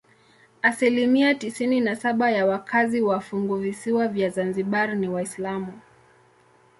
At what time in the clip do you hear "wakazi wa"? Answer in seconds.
2.45-3.19